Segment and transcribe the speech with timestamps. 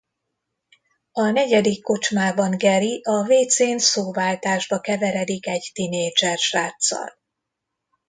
[1.11, 7.13] A negyedik kocsmában Gary a vécén szóváltásba keveredik egy tinédzser sráccal.